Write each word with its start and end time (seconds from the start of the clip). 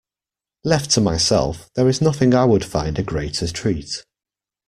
Left 0.63 0.89
to 0.93 0.99
myself, 1.01 1.69
there 1.75 1.87
is 1.87 2.01
nothing 2.01 2.33
I 2.33 2.43
would 2.43 2.65
find 2.65 2.97
a 2.97 3.03
greater 3.03 3.47
treat. 3.51 4.03